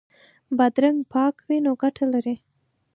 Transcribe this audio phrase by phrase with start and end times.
[0.57, 2.35] بادرنګ پاک وي نو ګټه لري.